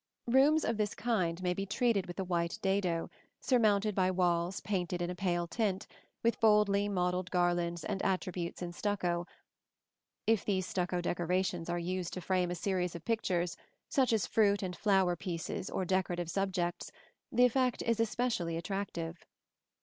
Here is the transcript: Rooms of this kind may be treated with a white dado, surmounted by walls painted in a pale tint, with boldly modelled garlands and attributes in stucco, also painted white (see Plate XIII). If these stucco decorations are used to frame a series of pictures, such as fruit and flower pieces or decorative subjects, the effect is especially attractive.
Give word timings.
Rooms 0.25 0.65
of 0.65 0.77
this 0.77 0.95
kind 0.95 1.43
may 1.43 1.53
be 1.53 1.67
treated 1.67 2.07
with 2.07 2.19
a 2.19 2.23
white 2.23 2.57
dado, 2.63 3.11
surmounted 3.39 3.93
by 3.93 4.09
walls 4.09 4.59
painted 4.61 4.99
in 4.99 5.11
a 5.11 5.15
pale 5.15 5.45
tint, 5.45 5.85
with 6.23 6.39
boldly 6.39 6.89
modelled 6.89 7.29
garlands 7.29 7.83
and 7.83 8.01
attributes 8.01 8.63
in 8.63 8.73
stucco, 8.73 9.19
also 9.19 9.25
painted 9.25 9.27
white 9.59 9.69
(see 9.69 10.25
Plate 10.25 10.25
XIII). 10.25 10.33
If 10.33 10.45
these 10.45 10.65
stucco 10.65 11.01
decorations 11.01 11.69
are 11.69 11.77
used 11.77 12.13
to 12.13 12.21
frame 12.21 12.49
a 12.49 12.55
series 12.55 12.95
of 12.95 13.05
pictures, 13.05 13.55
such 13.89 14.11
as 14.11 14.25
fruit 14.25 14.63
and 14.63 14.75
flower 14.75 15.15
pieces 15.15 15.69
or 15.69 15.85
decorative 15.85 16.31
subjects, 16.31 16.91
the 17.31 17.45
effect 17.45 17.83
is 17.83 17.99
especially 17.99 18.57
attractive. 18.57 19.23